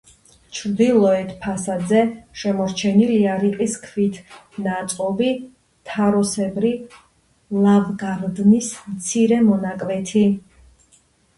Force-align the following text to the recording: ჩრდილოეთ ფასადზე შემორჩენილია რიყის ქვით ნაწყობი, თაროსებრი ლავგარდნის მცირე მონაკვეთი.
ჩრდილოეთ 0.57 1.27
ფასადზე 1.41 1.99
შემორჩენილია 2.43 3.35
რიყის 3.43 3.75
ქვით 3.83 4.17
ნაწყობი, 4.67 5.27
თაროსებრი 5.91 6.71
ლავგარდნის 7.67 8.71
მცირე 8.95 9.39
მონაკვეთი. 9.51 10.25